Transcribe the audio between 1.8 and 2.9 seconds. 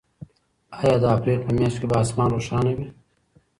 به اسمان روښانه وي؟